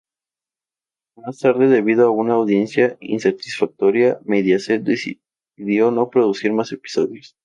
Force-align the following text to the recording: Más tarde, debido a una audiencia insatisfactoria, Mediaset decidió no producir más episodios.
Más 1.17 1.37
tarde, 1.37 1.67
debido 1.67 2.07
a 2.07 2.09
una 2.09 2.33
audiencia 2.33 2.97
insatisfactoria, 3.01 4.19
Mediaset 4.25 4.81
decidió 4.81 5.91
no 5.91 6.09
producir 6.09 6.51
más 6.53 6.71
episodios. 6.71 7.37